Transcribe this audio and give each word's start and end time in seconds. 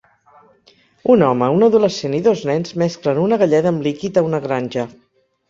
Un 1.15 1.23
home, 1.25 1.49
un 1.57 1.65
adolescent 1.67 2.15
i 2.21 2.23
dos 2.29 2.41
nens 2.51 2.75
mesclen 2.85 3.21
una 3.27 3.41
galleda 3.43 3.71
amb 3.75 3.87
líquid 3.91 4.19
a 4.19 4.27
una 4.31 4.43
granja. 4.49 4.89